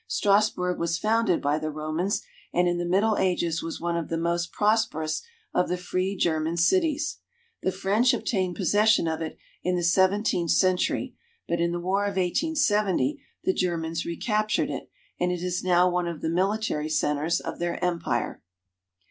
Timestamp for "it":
9.21-9.37, 14.71-14.89, 15.31-15.43